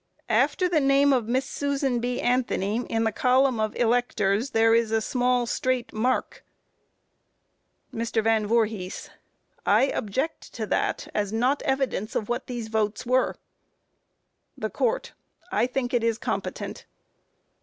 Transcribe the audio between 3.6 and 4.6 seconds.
electors